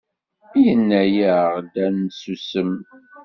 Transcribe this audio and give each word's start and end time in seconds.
Yenna-aɣ-d 0.63 1.73
ad 1.85 1.91
nsusem. 2.01 2.71